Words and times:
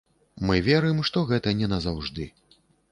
Мы 0.49 0.55
верым, 0.69 1.03
што 1.11 1.25
гэта 1.31 1.57
не 1.61 1.71
назаўжды. 1.77 2.31